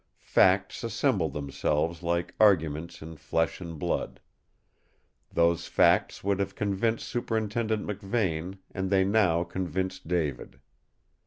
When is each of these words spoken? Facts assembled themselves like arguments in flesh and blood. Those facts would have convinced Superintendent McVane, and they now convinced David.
Facts 0.25 0.83
assembled 0.83 1.33
themselves 1.33 2.01
like 2.01 2.33
arguments 2.39 3.03
in 3.03 3.17
flesh 3.17 3.61
and 3.61 3.77
blood. 3.77 4.19
Those 5.31 5.67
facts 5.67 6.23
would 6.23 6.39
have 6.39 6.55
convinced 6.55 7.07
Superintendent 7.07 7.85
McVane, 7.85 8.57
and 8.71 8.89
they 8.89 9.03
now 9.03 9.43
convinced 9.43 10.07
David. 10.07 10.59